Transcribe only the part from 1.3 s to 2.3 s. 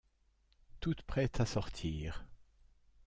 à sortir.